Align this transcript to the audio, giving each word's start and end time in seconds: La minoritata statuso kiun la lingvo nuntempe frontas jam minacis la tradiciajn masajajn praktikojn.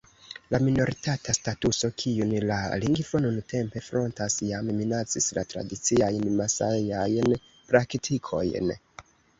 La 0.53 0.59
minoritata 0.67 1.35
statuso 1.37 1.89
kiun 2.03 2.33
la 2.53 2.57
lingvo 2.85 3.21
nuntempe 3.27 3.85
frontas 3.89 4.41
jam 4.49 4.73
minacis 4.81 5.31
la 5.41 5.45
tradiciajn 5.53 6.29
masajajn 6.43 7.41
praktikojn. 7.73 8.77